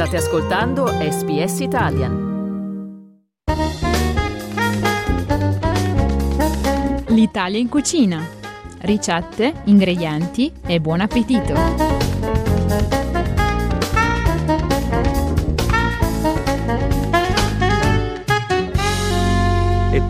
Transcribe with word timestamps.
State 0.00 0.16
ascoltando 0.16 0.86
SBS 0.86 1.60
Italian. 1.60 3.44
L'Italia 7.08 7.58
in 7.58 7.68
cucina. 7.68 8.26
Ricette, 8.78 9.60
ingredienti 9.64 10.50
e 10.64 10.80
buon 10.80 11.00
appetito. 11.00 11.52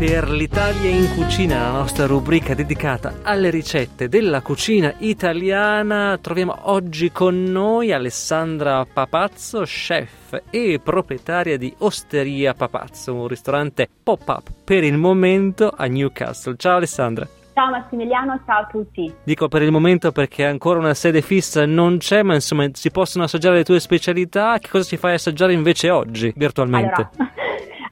Per 0.01 0.31
l'Italia 0.31 0.89
in 0.89 1.15
cucina, 1.15 1.61
la 1.61 1.73
nostra 1.73 2.07
rubrica 2.07 2.55
dedicata 2.55 3.17
alle 3.23 3.51
ricette 3.51 4.09
della 4.09 4.41
cucina 4.41 4.95
italiana, 5.01 6.17
troviamo 6.19 6.57
oggi 6.71 7.13
con 7.13 7.43
noi 7.43 7.93
Alessandra 7.93 8.87
Papazzo, 8.91 9.61
chef 9.65 10.41
e 10.49 10.81
proprietaria 10.83 11.59
di 11.59 11.75
Osteria 11.81 12.55
Papazzo, 12.55 13.13
un 13.13 13.29
ristorante 13.29 13.91
pop-up 14.03 14.49
per 14.65 14.85
il 14.85 14.97
momento 14.97 15.71
a 15.77 15.85
Newcastle. 15.85 16.55
Ciao 16.57 16.77
Alessandra. 16.77 17.29
Ciao 17.53 17.69
Massimiliano, 17.69 18.41
ciao 18.47 18.63
a 18.63 18.67
tutti. 18.71 19.13
Dico 19.23 19.49
per 19.49 19.61
il 19.61 19.71
momento 19.71 20.13
perché 20.13 20.47
ancora 20.47 20.79
una 20.79 20.95
sede 20.95 21.21
fissa 21.21 21.67
non 21.67 21.99
c'è, 21.99 22.23
ma 22.23 22.33
insomma 22.33 22.67
si 22.73 22.91
possono 22.91 23.25
assaggiare 23.25 23.57
le 23.57 23.65
tue 23.65 23.79
specialità. 23.79 24.57
Che 24.59 24.71
cosa 24.71 24.85
ci 24.85 24.97
fai 24.97 25.13
assaggiare 25.13 25.53
invece 25.53 25.91
oggi, 25.91 26.33
virtualmente? 26.35 27.11
Allora. 27.19 27.40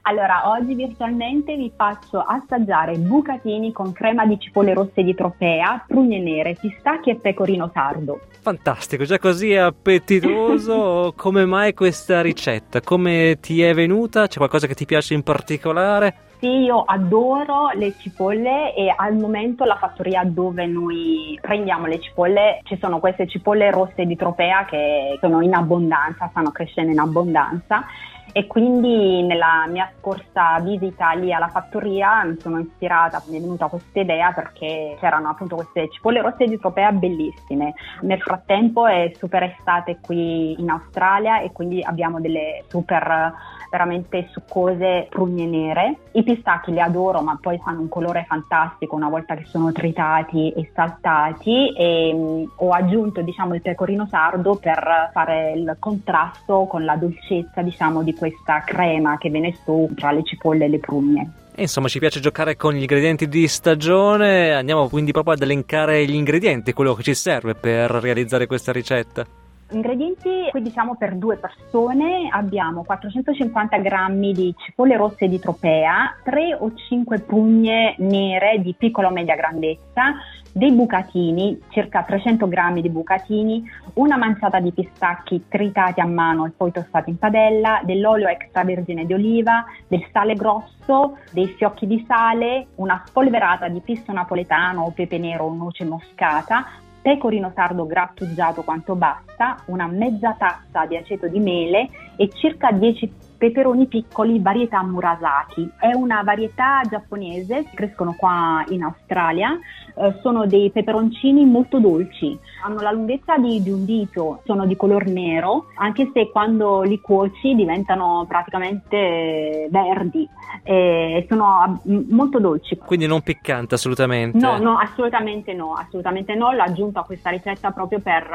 Allora, 0.03 0.49
oggi 0.49 0.73
virtualmente 0.75 1.55
vi 1.55 1.71
faccio 1.75 2.19
assaggiare 2.19 2.97
bucatini 2.97 3.71
con 3.71 3.91
crema 3.91 4.25
di 4.25 4.39
cipolle 4.39 4.73
rosse 4.73 5.03
di 5.03 5.13
tropea, 5.13 5.83
prugne 5.87 6.19
nere, 6.19 6.55
pistacchi 6.59 7.09
e 7.09 7.15
pecorino 7.15 7.69
sardo. 7.73 8.21
Fantastico, 8.41 9.03
già 9.03 9.19
così 9.19 9.55
appetitoso. 9.55 11.13
Come 11.17 11.45
mai 11.45 11.73
questa 11.73 12.21
ricetta? 12.21 12.81
Come 12.81 13.37
ti 13.41 13.61
è 13.61 13.73
venuta? 13.73 14.27
C'è 14.27 14.37
qualcosa 14.37 14.67
che 14.67 14.75
ti 14.75 14.85
piace 14.85 15.13
in 15.13 15.23
particolare? 15.23 16.28
Sì, 16.39 16.47
io 16.47 16.83
adoro 16.83 17.71
le 17.73 17.95
cipolle 17.97 18.73
e 18.73 18.93
al 18.95 19.17
momento 19.17 19.65
la 19.65 19.75
fattoria 19.75 20.23
dove 20.23 20.65
noi 20.67 21.37
prendiamo 21.41 21.85
le 21.85 21.99
cipolle 21.99 22.61
ci 22.63 22.77
sono 22.79 22.99
queste 22.99 23.27
cipolle 23.27 23.69
rosse 23.71 24.05
di 24.05 24.15
tropea 24.15 24.63
che 24.63 25.17
sono 25.19 25.41
in 25.41 25.53
abbondanza, 25.53 26.29
stanno 26.29 26.51
crescendo 26.51 26.93
in 26.93 26.99
abbondanza 26.99 27.83
e 28.31 28.47
quindi 28.47 29.21
nella 29.23 29.65
mia 29.67 29.91
scorsa 29.97 30.59
visita 30.61 31.11
lì 31.13 31.33
alla 31.33 31.47
fattoria 31.47 32.23
mi 32.23 32.39
sono 32.39 32.59
ispirata, 32.59 33.21
mi 33.27 33.37
è 33.37 33.41
venuta 33.41 33.67
questa 33.67 33.99
idea 33.99 34.31
perché 34.31 34.95
c'erano 34.99 35.29
appunto 35.29 35.55
queste 35.55 35.89
cipolle 35.89 36.21
rosse 36.21 36.45
di 36.45 36.57
tropea 36.59 36.91
bellissime. 36.91 37.73
Nel 38.01 38.21
frattempo 38.21 38.87
è 38.87 39.11
super 39.17 39.43
estate 39.43 39.99
qui 40.01 40.59
in 40.59 40.69
Australia 40.69 41.41
e 41.41 41.51
quindi 41.51 41.83
abbiamo 41.83 42.21
delle 42.21 42.63
super 42.67 43.33
veramente 43.69 44.27
succose 44.31 45.07
prugne 45.09 45.45
nere. 45.45 45.97
I 46.11 46.23
pistacchi 46.23 46.71
li 46.71 46.79
adoro, 46.79 47.21
ma 47.21 47.37
poi 47.39 47.59
fanno 47.63 47.81
un 47.81 47.89
colore 47.89 48.25
fantastico 48.27 48.95
una 48.95 49.09
volta 49.09 49.35
che 49.35 49.45
sono 49.45 49.71
tritati 49.71 50.51
e 50.51 50.71
saltati 50.73 51.73
e 51.73 52.11
um, 52.13 52.51
ho 52.55 52.71
aggiunto 52.71 53.21
diciamo 53.21 53.55
il 53.55 53.61
pecorino 53.61 54.07
sardo 54.07 54.55
per 54.55 55.09
fare 55.13 55.51
il 55.51 55.75
contrasto 55.79 56.65
con 56.65 56.85
la 56.85 56.95
dolcezza 56.95 57.61
diciamo 57.61 58.03
di 58.03 58.13
questa 58.13 58.61
crema 58.61 59.17
che 59.17 59.29
viene 59.29 59.55
su 59.63 59.89
tra 59.95 60.11
le 60.11 60.23
cipolle 60.23 60.65
e 60.65 60.69
le 60.69 60.79
prugne. 60.79 61.31
insomma, 61.55 61.87
ci 61.87 61.99
piace 61.99 62.19
giocare 62.19 62.55
con 62.55 62.73
gli 62.73 62.81
ingredienti 62.81 63.27
di 63.27 63.47
stagione. 63.47 64.53
Andiamo 64.53 64.87
quindi 64.89 65.11
proprio 65.11 65.33
ad 65.33 65.41
elencare 65.41 66.05
gli 66.05 66.15
ingredienti, 66.15 66.73
quello 66.73 66.93
che 66.93 67.03
ci 67.03 67.13
serve 67.13 67.55
per 67.55 67.91
realizzare 67.91 68.47
questa 68.47 68.71
ricetta. 68.71 69.38
Ingredienti, 69.71 70.47
qui 70.49 70.63
diciamo 70.63 70.95
per 70.95 71.15
due 71.15 71.37
persone 71.37 72.27
abbiamo 72.31 72.83
450 72.83 73.77
g 73.77 74.31
di 74.31 74.55
cipolle 74.57 74.97
rosse 74.97 75.27
di 75.27 75.39
tropea, 75.39 76.15
3 76.23 76.55
o 76.59 76.71
5 76.73 77.19
prugne 77.19 77.93
nere 77.99 78.59
di 78.61 78.73
piccola 78.73 79.09
o 79.09 79.11
media 79.11 79.35
grandezza, 79.35 80.15
dei 80.51 80.71
bucatini, 80.71 81.59
circa 81.69 82.01
300 82.01 82.47
g 82.47 82.79
di 82.81 82.89
bucatini, 82.89 83.63
una 83.93 84.17
manciata 84.17 84.59
di 84.59 84.71
pistacchi 84.71 85.45
tritati 85.47 86.01
a 86.01 86.07
mano 86.07 86.47
e 86.47 86.49
poi 86.49 86.71
tostati 86.71 87.11
in 87.11 87.19
padella, 87.19 87.81
dell'olio 87.83 88.27
extravergine 88.27 89.05
di 89.05 89.13
oliva, 89.13 89.65
del 89.87 90.03
sale 90.11 90.33
grosso, 90.33 91.19
dei 91.31 91.45
fiocchi 91.45 91.85
di 91.85 92.03
sale, 92.07 92.69
una 92.75 93.03
spolverata 93.05 93.67
di 93.67 93.81
pisto 93.81 94.11
napoletano 94.11 94.81
o 94.81 94.91
pepe 94.91 95.19
nero 95.19 95.45
o 95.45 95.53
noce 95.53 95.85
moscata, 95.85 96.65
pecorino 97.01 97.51
sardo 97.55 97.85
grattugiato 97.85 98.63
quanto 98.63 98.95
basta, 98.95 99.57
una 99.65 99.87
mezza 99.87 100.35
tazza 100.37 100.85
di 100.85 100.97
aceto 100.97 101.27
di 101.27 101.39
mele 101.39 101.89
e 102.15 102.29
circa 102.29 102.71
10 102.71 103.13
peperoni 103.39 103.87
piccoli 103.87 104.39
varietà 104.39 104.83
Murasaki. 104.83 105.71
È 105.79 105.93
una 105.93 106.21
varietà 106.23 106.81
giapponese, 106.87 107.65
crescono 107.73 108.13
qua 108.13 108.63
in 108.67 108.83
Australia, 108.83 109.57
eh, 109.95 110.19
sono 110.21 110.45
dei 110.45 110.69
peperoncini 110.69 111.45
molto 111.45 111.79
dolci, 111.79 112.37
hanno 112.63 112.81
la 112.81 112.91
lunghezza 112.91 113.37
di, 113.37 113.63
di, 113.63 113.71
un 113.71 113.85
dito, 113.85 114.41
sono 114.45 114.65
di 114.65 114.75
color 114.75 115.05
nero, 115.07 115.67
anche 115.75 116.11
se 116.13 116.29
quando 116.29 116.81
li 116.81 116.99
cuoci 116.99 117.55
diventano 117.55 118.25
praticamente 118.27 119.67
verdi 119.71 120.27
e 120.63 121.25
sono 121.29 121.81
molto 122.09 122.39
dolci. 122.39 122.77
Quindi 122.77 123.07
non 123.07 123.21
piccante 123.21 123.75
assolutamente? 123.75 124.37
No, 124.37 124.57
no, 124.57 124.77
assolutamente 124.77 125.53
no, 125.53 125.73
assolutamente 125.73 126.35
no, 126.35 126.51
l'ho 126.51 126.63
aggiunto 126.63 126.99
a 126.99 127.05
questa 127.05 127.29
ricetta 127.29 127.71
proprio 127.71 127.99
per 127.99 128.27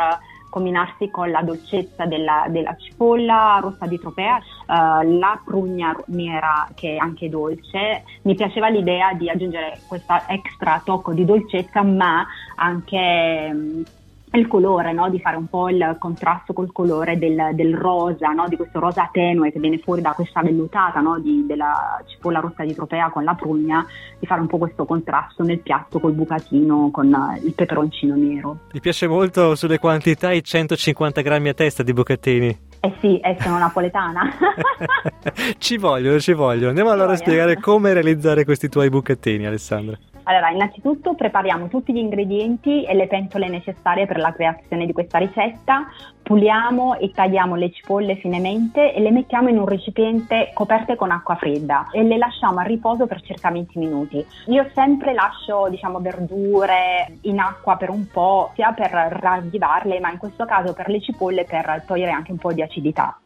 combinarsi 0.54 1.10
con 1.10 1.32
la 1.32 1.42
dolcezza 1.42 2.06
della, 2.06 2.46
della 2.48 2.76
cipolla 2.76 3.58
rossa 3.60 3.86
di 3.86 3.98
tropea, 3.98 4.36
uh, 4.36 5.18
la 5.18 5.40
prugna 5.44 5.92
nera 6.06 6.68
che 6.76 6.94
è 6.94 6.96
anche 6.96 7.28
dolce. 7.28 8.04
Mi 8.22 8.36
piaceva 8.36 8.68
l'idea 8.68 9.14
di 9.14 9.28
aggiungere 9.28 9.80
questo 9.88 10.14
extra 10.28 10.80
tocco 10.84 11.12
di 11.12 11.24
dolcezza, 11.24 11.82
ma 11.82 12.24
anche 12.54 13.50
um, 13.52 13.82
il 14.38 14.46
colore, 14.46 14.92
no? 14.92 15.08
di 15.08 15.20
fare 15.20 15.36
un 15.36 15.46
po' 15.46 15.68
il 15.68 15.96
contrasto 15.98 16.52
col 16.52 16.72
colore 16.72 17.18
del, 17.18 17.50
del 17.54 17.76
rosa, 17.76 18.28
no? 18.28 18.46
di 18.48 18.56
questo 18.56 18.80
rosa 18.80 19.08
tenue 19.12 19.52
che 19.52 19.58
viene 19.58 19.78
fuori 19.78 20.00
da 20.00 20.12
questa 20.12 20.42
vellutata 20.42 21.00
no? 21.00 21.18
di, 21.18 21.44
della 21.46 22.02
cipolla 22.06 22.40
rossa 22.40 22.64
di 22.64 22.74
tropea 22.74 23.10
con 23.10 23.24
la 23.24 23.34
prugna, 23.34 23.86
di 24.18 24.26
fare 24.26 24.40
un 24.40 24.46
po' 24.46 24.58
questo 24.58 24.84
contrasto 24.84 25.42
nel 25.42 25.60
piatto 25.60 26.00
col 26.00 26.12
bucatino 26.12 26.90
con 26.90 27.14
il 27.42 27.52
peperoncino 27.54 28.14
nero. 28.14 28.58
Mi 28.72 28.80
piace 28.80 29.06
molto 29.06 29.54
sulle 29.54 29.78
quantità 29.78 30.32
i 30.32 30.42
150 30.42 31.20
grammi 31.20 31.48
a 31.48 31.54
testa 31.54 31.82
di 31.82 31.92
bucatini. 31.92 32.58
Eh 32.80 32.94
sì, 33.00 33.18
eh, 33.20 33.36
sono 33.40 33.56
napoletana. 33.58 34.30
ci 35.58 35.78
voglio, 35.78 36.20
ci 36.20 36.34
voglio. 36.34 36.68
Andiamo 36.68 36.90
allora 36.90 37.12
a 37.12 37.16
spiegare 37.16 37.58
come 37.58 37.94
realizzare 37.94 38.44
questi 38.44 38.68
tuoi 38.68 38.90
bucatini, 38.90 39.46
Alessandra. 39.46 39.96
Allora, 40.24 40.50
innanzitutto 40.50 41.14
prepariamo 41.14 41.68
tutti 41.68 41.92
gli 41.92 41.98
ingredienti 41.98 42.84
e 42.84 42.94
le 42.94 43.06
pentole 43.06 43.48
necessarie 43.48 44.06
per 44.06 44.18
la 44.18 44.32
creazione 44.32 44.86
di 44.86 44.92
questa 44.92 45.18
ricetta, 45.18 45.86
puliamo 46.22 46.96
e 46.98 47.10
tagliamo 47.10 47.54
le 47.54 47.70
cipolle 47.70 48.16
finemente 48.16 48.94
e 48.94 49.00
le 49.00 49.10
mettiamo 49.10 49.50
in 49.50 49.58
un 49.58 49.66
recipiente 49.66 50.50
coperte 50.54 50.96
con 50.96 51.10
acqua 51.10 51.36
fredda 51.36 51.88
e 51.92 52.02
le 52.02 52.16
lasciamo 52.16 52.60
a 52.60 52.62
riposo 52.62 53.06
per 53.06 53.20
circa 53.20 53.50
20 53.50 53.78
minuti. 53.78 54.24
Io 54.46 54.66
sempre 54.74 55.12
lascio, 55.12 55.68
diciamo, 55.68 56.00
verdure 56.00 57.18
in 57.22 57.38
acqua 57.38 57.76
per 57.76 57.90
un 57.90 58.06
po', 58.10 58.50
sia 58.54 58.72
per 58.72 58.90
ravvivarle, 58.90 60.00
ma 60.00 60.10
in 60.10 60.18
questo 60.18 60.46
caso 60.46 60.72
per 60.72 60.88
le 60.88 61.02
cipolle 61.02 61.44
per 61.44 61.84
togliere 61.86 62.12
anche 62.12 62.32
un 62.32 62.38
po' 62.38 62.52
di 62.54 62.62
acidità. 62.62 63.18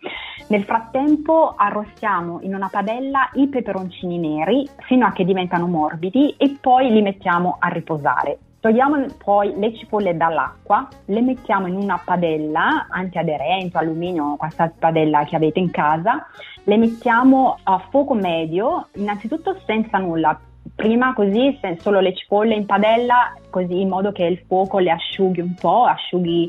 Nel 0.49 0.65
frattempo 0.65 1.53
arrostiamo 1.57 2.41
in 2.41 2.55
una 2.55 2.69
padella 2.71 3.29
i 3.35 3.49
peperoncini 3.49 4.19
neri 4.19 4.67
fino 4.87 5.05
a 5.05 5.13
che 5.13 5.25
diventano 5.25 5.67
morbidi 5.67 6.35
e 6.39 6.57
poi 6.59 6.91
li 6.91 7.03
mettiamo 7.03 7.57
a 7.59 7.69
riposare. 7.69 8.39
Togliamo 8.59 9.05
poi 9.23 9.53
le 9.59 9.77
cipolle 9.77 10.17
dall'acqua, 10.17 10.89
le 11.05 11.21
mettiamo 11.21 11.67
in 11.67 11.77
una 11.77 12.01
padella 12.03 12.87
antiaderente, 12.89 13.77
alluminio, 13.77 14.37
questa 14.37 14.73
padella 14.77 15.25
che 15.25 15.37
avete 15.37 15.59
in 15.59 15.71
casa, 15.71 16.27
le 16.65 16.77
mettiamo 16.79 17.59
a 17.63 17.79
fuoco 17.91 18.15
medio, 18.15 18.89
innanzitutto 18.95 19.55
senza 19.67 19.99
nulla, 19.99 20.41
prima 20.75 21.13
così 21.13 21.59
solo 21.79 22.01
le 22.01 22.15
cipolle 22.15 22.55
in 22.55 22.65
padella 22.65 23.35
così 23.51 23.81
in 23.81 23.89
modo 23.89 24.13
che 24.13 24.25
il 24.25 24.39
fuoco 24.47 24.79
le 24.79 24.91
asciughi 24.91 25.41
un 25.41 25.55
po', 25.55 25.85
asciughi 25.85 26.49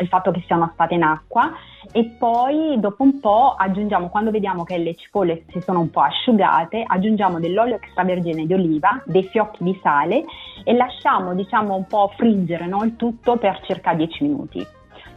il 0.00 0.08
fatto 0.08 0.30
che 0.30 0.42
siano 0.46 0.70
state 0.74 0.94
in 0.94 1.02
acqua 1.02 1.52
e 1.92 2.04
poi 2.18 2.78
dopo 2.78 3.02
un 3.02 3.18
po' 3.20 3.54
aggiungiamo, 3.56 4.08
quando 4.08 4.30
vediamo 4.30 4.64
che 4.64 4.76
le 4.78 4.94
cipolle 4.94 5.44
si 5.48 5.60
sono 5.60 5.80
un 5.80 5.90
po' 5.90 6.00
asciugate, 6.00 6.84
aggiungiamo 6.86 7.40
dell'olio 7.40 7.76
extravergine 7.76 8.46
di 8.46 8.52
oliva, 8.52 9.02
dei 9.04 9.24
fiocchi 9.24 9.64
di 9.64 9.78
sale 9.82 10.24
e 10.64 10.74
lasciamo 10.74 11.34
diciamo 11.34 11.74
un 11.74 11.86
po' 11.86 12.12
friggere 12.16 12.66
no, 12.66 12.84
il 12.84 12.96
tutto 12.96 13.36
per 13.36 13.60
circa 13.62 13.94
10 13.94 14.22
minuti. 14.24 14.66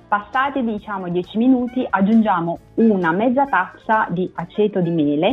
Passati 0.08 0.64
diciamo 0.64 1.10
10 1.10 1.38
minuti 1.38 1.86
aggiungiamo 1.90 2.60
una 2.76 3.12
mezza 3.12 3.46
tazza 3.46 4.08
di 4.10 4.30
aceto 4.36 4.80
di 4.80 4.90
mele, 4.90 5.32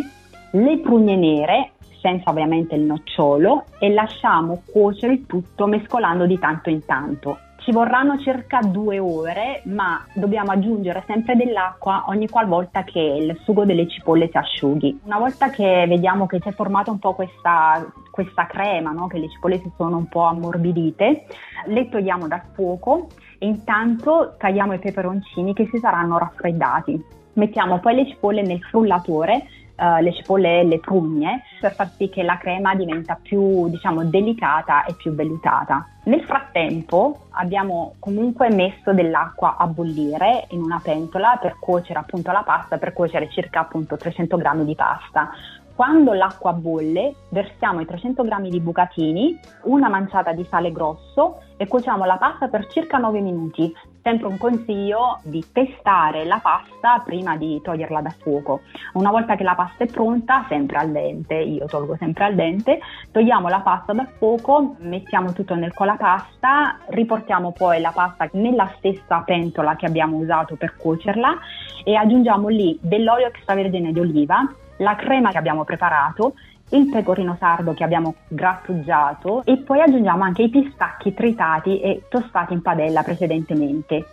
le 0.53 0.79
prugne 0.79 1.17
nere, 1.17 1.73
senza 2.01 2.31
ovviamente 2.31 2.77
il 2.77 2.83
nocciolo, 2.83 3.65
e 3.81 3.93
lasciamo 3.93 4.63
cuocere 4.71 5.15
il 5.15 5.27
tutto 5.27 5.67
mescolando 5.67 6.27
di 6.27 6.39
tanto 6.39 6.71
in 6.71 6.85
tanto 6.85 7.39
Ci 7.69 7.75
vorranno 7.75 8.19
circa 8.21 8.61
due 8.61 8.99
ore, 8.99 9.61
ma 9.65 10.03
dobbiamo 10.15 10.53
aggiungere 10.53 11.05
sempre 11.07 11.37
dell'acqua 11.37 12.05
ogni 12.07 12.27
qualvolta 12.27 12.83
che 12.83 12.99
il 12.99 13.39
sugo 13.43 13.67
delle 13.67 13.87
cipolle 13.87 14.31
si 14.31 14.39
asciughi. 14.39 15.01
Una 15.05 15.19
volta 15.19 15.51
che 15.51 15.85
vediamo 15.87 16.25
che 16.25 16.39
si 16.41 16.49
è 16.49 16.53
formata 16.53 16.91
un 16.91 16.99
po' 16.99 17.13
questa, 17.13 17.87
questa 18.11 18.47
crema, 18.47 18.93
no? 18.93 19.07
che 19.07 19.19
le 19.19 19.29
cipolle 19.29 19.59
si 19.59 19.71
sono 19.77 19.99
un 19.99 20.09
po' 20.09 20.23
ammorbidite, 20.23 21.27
le 21.67 21.89
togliamo 21.91 22.27
dal 22.27 22.41
fuoco 22.55 23.09
e 23.39 23.45
intanto 23.45 24.37
tagliamo 24.39 24.73
i 24.73 24.79
peperoncini 24.79 25.53
che 25.53 25.69
si 25.71 25.77
saranno 25.77 26.17
raffreddati. 26.17 27.18
Mettiamo 27.39 27.79
poi 27.79 27.95
le 27.95 28.07
cipolle 28.07 28.43
nel 28.43 28.61
frullatore 28.63 29.47
uh, 29.79 30.03
le 30.03 30.13
cipolle 30.13 30.61
e 30.61 30.65
le 30.65 30.79
prugne 30.81 31.43
per 31.61 31.73
far 31.73 31.91
sì 31.97 32.09
che 32.09 32.23
la 32.23 32.37
crema 32.37 32.75
diventa 32.75 33.19
più 33.21 33.69
diciamo 33.69 34.05
delicata 34.05 34.85
e 34.85 34.95
più 34.95 35.15
vellutata. 35.15 35.87
Nel 36.05 36.23
frattempo 36.25 37.27
abbiamo 37.31 37.95
comunque 37.99 38.51
messo 38.51 38.93
dell'acqua 38.93 39.57
a 39.57 39.67
bollire 39.67 40.47
in 40.51 40.63
una 40.63 40.81
pentola 40.83 41.39
per 41.41 41.59
cuocere 41.59 41.99
appunto 41.99 42.33
la 42.33 42.43
pasta, 42.43 42.79
per 42.79 42.93
cuocere 42.93 43.31
circa 43.31 43.61
appunto 43.61 43.97
300 43.97 44.37
g 44.37 44.65
di 44.65 44.75
pasta. 44.75 45.31
Quando 45.75 46.13
l'acqua 46.13 46.53
bolle, 46.53 47.15
versiamo 47.29 47.79
i 47.79 47.87
300 47.87 48.25
g 48.25 48.49
di 48.49 48.59
bucatini, 48.59 49.39
una 49.65 49.89
manciata 49.89 50.33
di 50.33 50.45
sale 50.51 50.73
grosso 50.73 51.43
e 51.57 51.69
cuociamo 51.69 52.05
la 52.05 52.17
pasta 52.17 52.49
per 52.49 52.67
circa 52.67 52.99
9 52.99 53.21
minuti. 53.21 53.73
Sempre 54.09 54.29
un 54.29 54.39
consiglio 54.39 55.21
di 55.23 55.45
testare 55.53 56.25
la 56.25 56.41
pasta 56.43 57.03
prima 57.05 57.37
di 57.37 57.61
toglierla 57.63 58.01
da 58.01 58.15
fuoco. 58.19 58.63
Una 58.95 59.11
volta 59.11 59.37
che 59.37 59.43
la 59.43 59.55
pasta 59.55 59.85
è 59.85 59.87
pronta, 59.87 60.47
sempre 60.49 60.79
al 60.79 60.91
dente, 60.91 61.35
io 61.35 61.67
tolgo 61.67 61.95
sempre 61.99 62.25
al 62.25 62.35
dente, 62.35 62.79
togliamo 63.13 63.49
la 63.49 63.61
pasta 63.61 63.93
dal 63.93 64.09
fuoco, 64.17 64.77
mettiamo 64.79 65.35
tutto 65.35 65.55
nel 65.57 65.75
colapasta, 65.75 66.79
riportiamo 66.87 67.53
poi 67.53 67.83
la 67.83 67.91
pasta 67.91 68.27
nella 68.33 68.73
stessa 68.79 69.21
pentola 69.27 69.77
che 69.77 69.85
abbiamo 69.85 70.17
usato 70.17 70.57
per 70.57 70.77
cuocerla 70.77 71.37
e 71.85 71.95
aggiungiamo 71.95 72.49
lì 72.49 72.79
dell'olio 72.81 73.27
extravergine 73.27 73.93
di 73.93 74.01
oliva 74.01 74.51
la 74.79 74.97
crema 74.97 75.31
che 75.31 75.39
abbiamo 75.39 75.65
preparato, 75.65 76.35
il 76.71 76.89
pecorino 76.91 77.37
sardo 77.39 77.73
che 77.73 77.85
abbiamo 77.85 78.15
grattugiato 78.29 79.43
e 79.45 79.59
poi 79.59 79.81
aggiungiamo 79.81 80.23
anche 80.23 80.43
i 80.43 80.51
pistacchi 80.51 81.15
tritati 81.15 81.81
e 81.81 82.05
tostati 82.09 82.53
in 82.53 82.63
padella 82.63 83.03
precedentemente. 83.03 84.05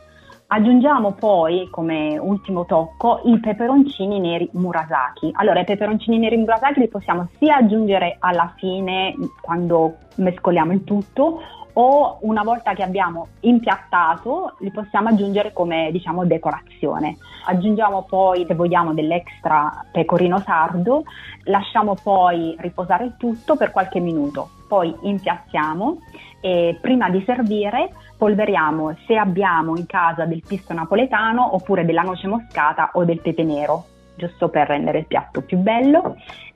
Aggiungiamo 0.48 1.14
poi 1.14 1.68
come 1.72 2.20
ultimo 2.20 2.66
tocco 2.66 3.22
i 3.26 3.40
peperoncini 3.40 4.20
neri 4.20 4.48
murasaki. 4.54 5.32
Allora, 5.34 5.62
i 5.62 5.66
peperoncini 5.66 6.20
neri 6.20 6.38
murasaki 6.38 6.82
li 6.82 6.88
possiamo 6.88 7.28
sia 7.40 7.58
aggiungere 7.58 8.18
alla 8.20 8.54
fine 8.56 9.16
quando 9.42 9.96
mescoliamo 10.18 10.72
il 10.72 10.84
tutto 10.84 11.42
o 11.77 12.18
una 12.22 12.44
volta 12.44 12.74
che 12.74 12.83
abbiamo 12.83 13.27
impiattato 13.42 14.56
li 14.60 14.72
possiamo 14.72 15.10
aggiungere 15.10 15.54
come 15.54 15.89
diciamo 15.92 16.25
decorazione. 16.25 17.18
Aggiungiamo 17.45 18.04
poi 18.04 18.45
se 18.48 18.56
vogliamo 18.56 18.94
dell'extra 18.94 19.86
pecorino 19.92 20.39
sardo, 20.39 21.04
lasciamo 21.44 21.95
poi 22.01 22.56
riposare 22.60 23.06
il 23.06 23.16
tutto 23.18 23.56
per 23.56 23.72
qualche 23.72 24.00
minuto, 24.00 24.50
poi 24.68 24.95
impiattiamo 25.01 25.98
e 26.42 26.77
prima 26.81 27.10
di 27.10 27.24
servire 27.25 27.92
polveriamo 28.18 28.95
se 29.06 29.18
abbiamo 29.18 29.75
in 29.75 29.86
casa 29.86 30.25
del 30.25 30.44
pisto 30.45 30.74
napoletano 30.74 31.56
oppure 31.56 31.86
della 31.86 32.04
noce 32.04 32.28
moscata 32.28 32.92
o 32.94 33.04
del 33.04 33.19
pepe 33.19 33.44
nero 33.44 33.86
giusto 34.16 34.48
per 34.50 34.68
rendere 34.68 35.00
il 35.00 35.06
piatto 35.07 35.42
più 35.42 35.57
bello 35.57 36.16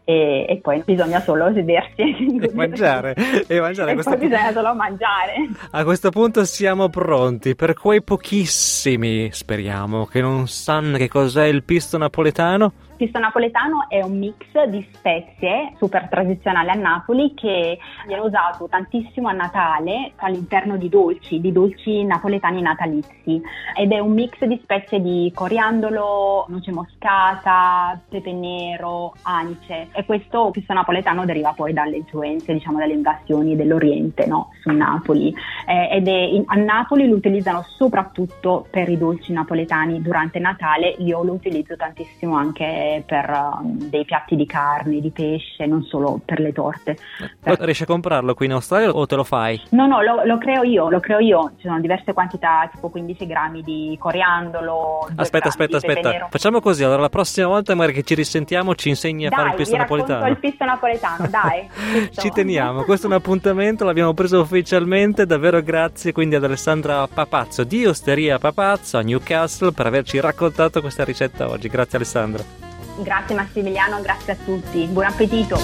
e, 0.09 0.47
e, 0.49 0.57
poi 0.57 0.81
bisogna 0.83 1.21
solo 1.21 1.53
sedersi 1.53 2.01
e 2.41 2.51
mangiare 2.55 3.13
e, 3.47 3.59
mangiare. 3.59 3.91
e 3.91 3.95
poi 4.01 4.17
bisogna 4.17 4.51
solo 4.51 4.73
mangiare 4.73 5.35
a 5.69 5.83
questo 5.83 6.09
punto 6.09 6.45
siamo 6.45 6.89
pronti 6.89 7.53
per 7.53 7.75
quei 7.75 8.01
pochissimi 8.01 9.29
speriamo 9.31 10.07
che 10.07 10.19
non 10.19 10.47
sanno 10.47 10.97
che 10.97 11.07
cos'è 11.07 11.45
il 11.45 11.63
pisto 11.63 11.99
napoletano 11.99 12.73
pisto 12.99 13.17
napoletano 13.17 13.85
è 13.87 14.01
un 14.01 14.17
mix 14.19 14.35
di 14.67 14.85
spezie 14.91 15.71
super 15.77 16.09
tradizionale 16.09 16.71
a 16.71 16.73
Napoli 16.73 17.33
che 17.33 17.79
viene 18.05 18.21
usato 18.21 18.67
tantissimo 18.67 19.29
a 19.29 19.31
Natale 19.31 20.11
all'interno 20.17 20.75
di 20.75 20.89
dolci, 20.89 21.39
di 21.39 21.53
dolci 21.53 22.03
napoletani 22.03 22.61
natalizi. 22.61 23.41
Ed 23.73 23.93
è 23.93 23.99
un 23.99 24.11
mix 24.11 24.43
di 24.43 24.59
spezie 24.61 24.99
di 24.99 25.31
coriandolo, 25.33 26.47
noce 26.49 26.73
moscata, 26.73 27.97
pepe 28.09 28.33
nero, 28.33 29.13
anice. 29.21 29.87
E 29.93 30.03
questo 30.03 30.49
pisto 30.51 30.73
napoletano 30.73 31.23
deriva 31.23 31.53
poi 31.53 31.71
dalle 31.71 31.95
influenze, 31.95 32.51
diciamo 32.51 32.79
dalle 32.79 32.93
invasioni 32.93 33.55
dell'Oriente 33.55 34.25
no? 34.25 34.49
su 34.61 34.71
Napoli. 34.71 35.33
Eh, 35.65 35.95
ed 35.95 36.07
in, 36.07 36.43
a 36.47 36.55
Napoli 36.55 37.07
lo 37.07 37.15
utilizzano 37.15 37.63
soprattutto 37.77 38.67
per 38.69 38.89
i 38.89 38.97
dolci 38.97 39.31
napoletani 39.31 40.01
durante 40.01 40.39
Natale, 40.39 40.95
io 40.97 41.23
lo 41.23 41.31
utilizzo 41.31 41.77
tantissimo 41.77 42.35
anche 42.35 42.87
per 43.05 43.29
um, 43.29 43.89
dei 43.89 44.05
piatti 44.05 44.35
di 44.35 44.45
carne, 44.45 44.99
di 44.99 45.11
pesce, 45.11 45.65
non 45.65 45.83
solo 45.83 46.19
per 46.23 46.39
le 46.39 46.51
torte. 46.51 46.97
Per... 47.39 47.59
Riesci 47.59 47.83
a 47.83 47.85
comprarlo 47.85 48.33
qui 48.33 48.45
in 48.47 48.53
Australia 48.53 48.89
o 48.89 49.05
te 49.05 49.15
lo 49.15 49.23
fai? 49.23 49.61
No, 49.71 49.87
no, 49.87 50.01
lo, 50.01 50.23
lo, 50.25 50.37
creo 50.37 50.63
io, 50.63 50.89
lo 50.89 50.99
creo 50.99 51.19
io. 51.19 51.51
Ci 51.57 51.67
sono 51.67 51.79
diverse 51.79 52.13
quantità, 52.13 52.69
tipo 52.71 52.89
15 52.89 53.25
grammi 53.25 53.61
di 53.61 53.95
coriandolo. 53.99 55.09
Aspetta, 55.15 55.47
aspetta, 55.47 55.77
aspetta. 55.77 56.09
Nero. 56.11 56.27
Facciamo 56.29 56.59
così, 56.59 56.83
allora 56.83 57.01
la 57.01 57.09
prossima 57.09 57.47
volta 57.47 57.75
magari 57.75 57.93
che 57.93 58.03
ci 58.03 58.15
risentiamo 58.15 58.75
ci 58.75 58.89
insegni 58.89 59.25
a 59.25 59.29
dai, 59.29 59.37
fare 59.37 59.49
il 59.49 59.55
pisto 59.55 59.77
napoletano. 59.77 60.27
il 60.27 60.37
pisto 60.37 60.65
napoletano, 60.65 61.27
dai. 61.27 61.69
ci 62.11 62.29
teniamo, 62.29 62.83
questo 62.83 63.07
è 63.07 63.09
un 63.09 63.15
appuntamento, 63.15 63.85
l'abbiamo 63.85 64.13
preso 64.13 64.41
ufficialmente, 64.41 65.25
davvero 65.25 65.61
grazie 65.61 66.11
quindi 66.11 66.35
ad 66.35 66.43
Alessandra 66.43 67.07
Papazzo 67.07 67.63
di 67.63 67.85
Osteria 67.85 68.37
Papazzo 68.37 68.97
a 68.97 69.01
Newcastle 69.01 69.71
per 69.71 69.85
averci 69.85 70.19
raccontato 70.19 70.81
questa 70.81 71.03
ricetta 71.03 71.49
oggi. 71.49 71.67
Grazie 71.67 71.97
Alessandra. 71.97 72.58
Grazie 73.01 73.35
Massimiliano, 73.35 74.01
grazie 74.01 74.33
a 74.33 74.35
tutti. 74.35 74.85
Buon 74.87 75.05
appetito. 75.05 75.57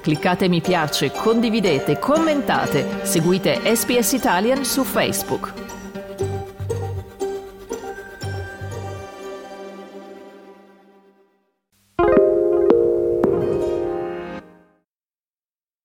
Cliccate 0.00 0.48
mi 0.48 0.60
piace, 0.60 1.10
condividete, 1.10 1.98
commentate, 1.98 3.00
seguite 3.02 3.60
SPS 3.74 4.12
Italian 4.12 4.64
su 4.64 4.82
Facebook. 4.82 5.59